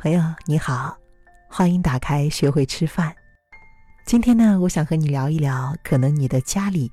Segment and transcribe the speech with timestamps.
[0.00, 0.96] 朋友你好，
[1.48, 3.12] 欢迎打开学会吃饭。
[4.06, 6.92] 今天呢，我想和你聊一聊，可能你的家里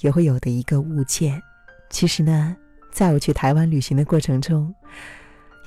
[0.00, 1.40] 也会有的一个物件。
[1.88, 2.56] 其实呢，
[2.90, 4.74] 在我去台湾旅行的过程中，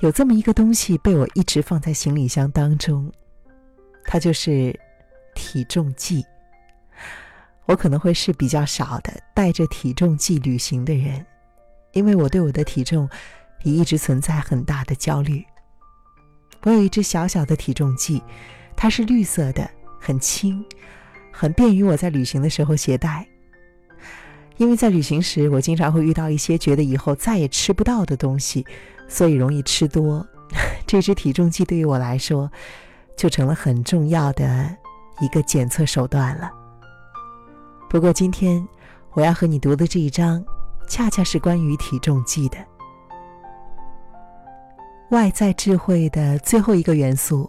[0.00, 3.10] 有这么一个东西被我一直放在行李箱当中，
[4.04, 4.78] 它就是
[5.34, 6.22] 体重计。
[7.64, 11.24] 我可能会是比较少的带着体重计旅行的人，
[11.92, 13.08] 因为我对我的体重
[13.62, 15.42] 也一直存在很大的焦虑。
[16.66, 18.20] 我有一只小小的体重计，
[18.74, 19.70] 它是绿色的，
[20.00, 20.64] 很轻，
[21.30, 23.24] 很便于我在旅行的时候携带。
[24.56, 28.66] 因为在旅行时，我经常会遇到一些觉得以后再也吃不到的东西，
[29.06, 30.26] 所以容易吃多。
[30.88, 32.50] 这只体重计对于我来说，
[33.16, 34.76] 就成了很重要的
[35.20, 36.50] 一个检测手段了。
[37.88, 38.66] 不过今天
[39.12, 40.44] 我要和你读的这一章，
[40.88, 42.58] 恰恰是关于体重计的。
[45.10, 47.48] 外在智慧的最后一个元素，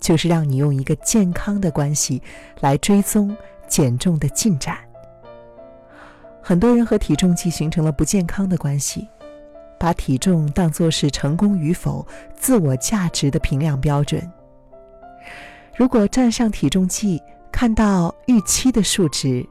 [0.00, 2.22] 就是让你用一个健康的关系
[2.60, 3.36] 来追踪
[3.68, 4.78] 减重的进展。
[6.42, 9.06] 很多人和体重计形成了不健康的关系，
[9.78, 14.30] 把体重当作是成功与否、自我价值的评量标准。
[15.76, 19.46] 如果站上体重计看到预期的数值，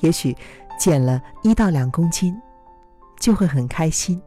[0.00, 0.36] 也许
[0.78, 2.34] 减了一到两公斤，
[3.20, 4.20] 就会很开心。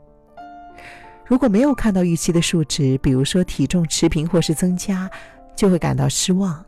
[1.28, 5.09] 如果没有看到预期的数值，比如说体重持平或是增加，
[5.58, 6.64] 就会感到失望。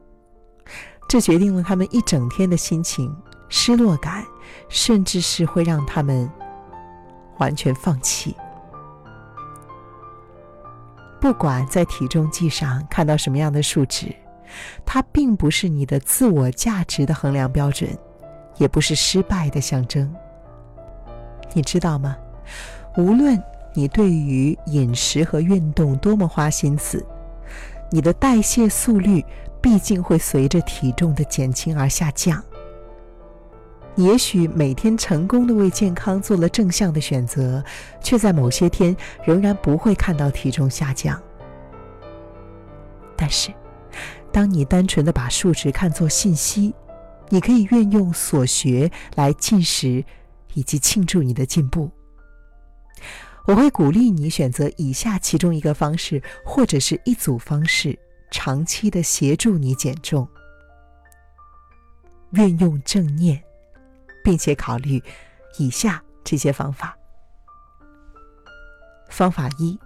[1.08, 3.16] 这决定了他们一整天的心情、
[3.48, 4.24] 失落感，
[4.68, 6.30] 甚至是会让他们
[7.38, 8.36] 完全放弃。
[11.22, 14.14] 不管在体重计上看到什么样的数值，
[14.86, 17.90] 它并不是你的自我价值的衡量标准，
[18.58, 20.14] 也不是失败的象征。
[21.54, 22.18] 你知道吗？
[22.98, 23.42] 无论。
[23.74, 27.06] 你对于饮食和运动多么花心思，
[27.92, 29.24] 你的代谢速率
[29.62, 32.44] 毕竟会随着体重的减轻而下降。
[33.96, 37.64] 你也许每天成功的为健康做了正向的选择，
[38.02, 41.22] 却在某些天仍然不会看到体重下降。
[43.18, 43.52] 但是，
[44.32, 46.74] 当你单纯的把数值看作信息，
[47.28, 50.06] 你可以运用所学来进食，
[50.54, 51.92] 以及庆祝你的进步。
[53.50, 57.98] 我会鼓励你选择以下其中一个方式，或者是一组方式，
[58.30, 60.30] 长期的协助你减重。
[62.34, 63.44] 运用正念，
[64.24, 65.02] 并且考虑
[65.58, 66.96] 以下这些方法。
[69.10, 69.80] 方法一：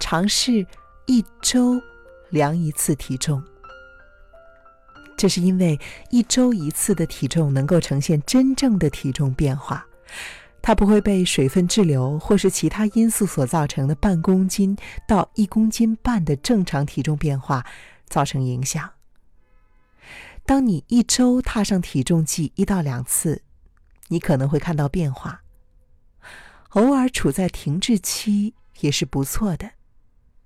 [0.00, 0.66] 尝试
[1.06, 1.80] 一周
[2.30, 3.40] 量一次体重。
[5.16, 5.78] 这是因为
[6.10, 9.86] 一周一次的体重能够呈现真正的体重变化。
[10.66, 14.74] 它不会被水分滞留或是其他因素所造成的半公斤
[15.06, 17.66] 到一公斤半的正常体重变化
[18.08, 18.90] 造成影响。
[20.46, 23.42] 当你一周踏上体重计一到两次，
[24.08, 25.42] 你可能会看到变化。
[26.70, 29.72] 偶尔处在停滞期也是不错的。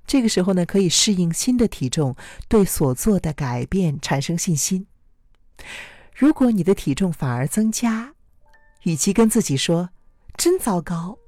[0.04, 2.16] 这个时候呢，可以适应新的体重，
[2.48, 4.88] 对所做的改变产生信心。
[6.12, 8.14] 如果你的体重反而增加，
[8.82, 9.90] 与其跟自己说，
[10.38, 11.18] 真糟糕，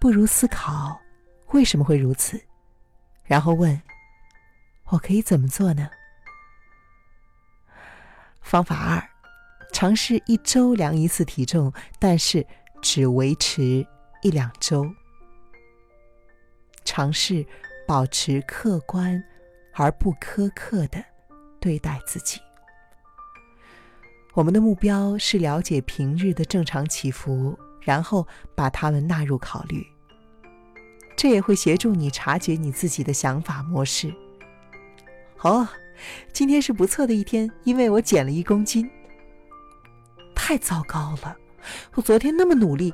[0.00, 1.00] 不如思考
[1.48, 2.40] 为什么会如此，
[3.24, 3.82] 然后问：
[4.84, 5.90] 我可以怎么做呢？
[8.40, 9.10] 方法二，
[9.72, 12.46] 尝试一周量一次体重，但是
[12.80, 13.84] 只维持
[14.22, 14.88] 一两周。
[16.84, 17.44] 尝试
[17.88, 19.20] 保持客观
[19.74, 21.04] 而不苛刻的
[21.58, 22.40] 对待自己。
[24.32, 27.58] 我们的目标是了解平日的正常起伏。
[27.86, 28.26] 然后
[28.56, 29.86] 把它们纳入考虑，
[31.16, 34.12] 这也会协助你察觉你自己的想法模式。
[35.42, 35.68] 哦，
[36.32, 38.90] 今天是不错的一天，因为我减了一公斤。
[40.34, 41.36] 太糟糕了，
[41.94, 42.92] 我昨天那么努力，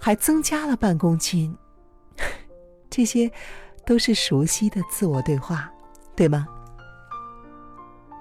[0.00, 1.54] 还增加了半公斤。
[2.88, 3.30] 这些
[3.84, 5.70] 都是熟悉的自我对话，
[6.16, 6.46] 对吗？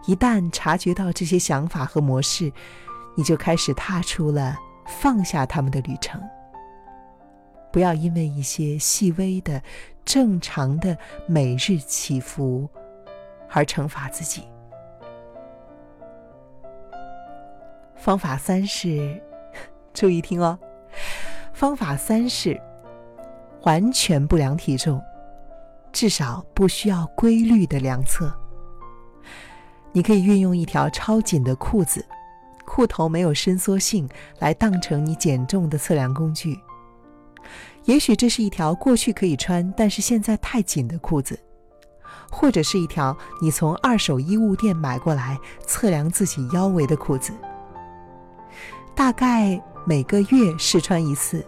[0.06, 2.52] 一旦察觉到这些想法和模式，
[3.16, 4.60] 你就开始踏出了。
[4.86, 6.22] 放下他们的旅程，
[7.72, 9.62] 不要因为一些细微的、
[10.06, 10.98] 正常的
[11.28, 12.70] 每日起伏
[13.50, 14.48] 而惩罚自己。
[17.96, 19.22] 方法三是，
[19.94, 20.60] 注意听哦。
[21.54, 22.60] 方法三是
[23.62, 25.02] 完全不量体重，
[25.92, 28.34] 至少不需要规律的量测。
[29.94, 32.06] 你可以运用一条超紧的裤子。
[32.66, 34.08] 裤头没有伸缩性，
[34.40, 36.60] 来当成你减重的测量工具。
[37.86, 41.38] 也许这是一条过去可以穿，但是现在太紧的裤子，
[42.32, 47.34] 或者是一条你从二手衣物店买过来测量自己腰围的裤子。
[48.96, 51.46] 大概每个月试穿一次，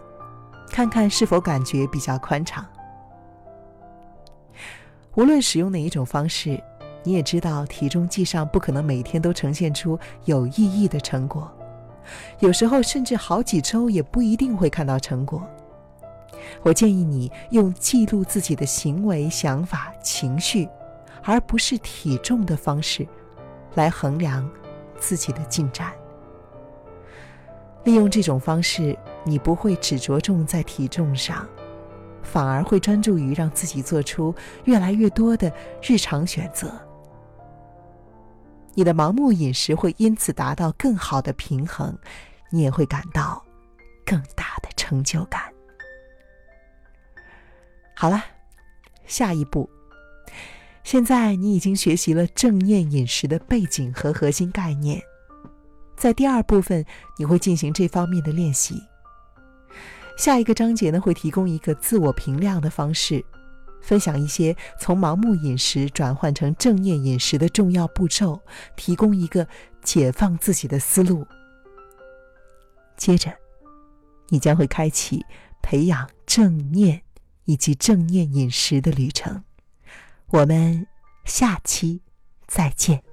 [0.68, 2.64] 看看是否感觉比较宽敞。
[5.14, 6.62] 无论使用哪一种方式，
[7.06, 11.48] 你也知道体重计上不可能每天都呈现出有意义的成果，
[12.40, 15.40] 有时候甚至好几周也不一定会看到成果。
[16.64, 20.68] 我建议你用记录自己的行为、想法、情绪，
[21.22, 23.06] 而不是体重的方式，
[23.76, 24.48] 来衡量
[24.98, 25.92] 自己的进展。
[27.84, 31.46] 利用这种方式，你不会只着重在体重上，
[32.20, 36.68] 反而会专注于让自己做出越来越多的日常选择。
[38.76, 41.98] 你的盲目饮食会因此达到更好的平衡，
[42.50, 43.42] 你也会感到
[44.04, 45.42] 更大的成就感。
[47.94, 48.22] 好了，
[49.06, 49.68] 下一步，
[50.84, 55.00] 现在你已经学习了正念饮食的背景和核心概念。
[55.96, 56.84] 在第二部分，
[57.16, 58.78] 你会进行这方面的练习。
[60.18, 63.24] 下一个章节呢，会提供一个自我评量的方式，
[63.86, 68.40] 分享一些从盲目饮食转换成正念饮食的重要步骤，
[68.74, 69.46] 提供一个
[69.80, 71.24] 解放自己的思路。
[72.96, 73.32] 接着，
[74.28, 75.24] 你将会开启
[75.62, 77.00] 培养正念
[77.44, 79.44] 以及正念饮食的旅程。
[80.30, 80.84] 我们
[81.24, 82.02] 下期
[82.48, 83.04] 再见。